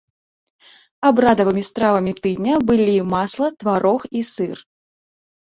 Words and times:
Абрадавымі 1.09 1.63
стравамі 1.69 2.13
тыдня 2.21 2.55
былі 2.71 2.97
масла, 3.13 3.47
тварог 3.61 4.01
і 4.21 4.23
сыр. 4.35 4.57